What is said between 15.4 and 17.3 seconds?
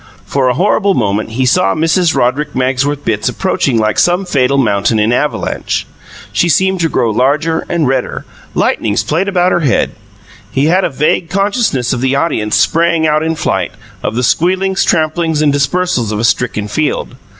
dispersals of a stricken field.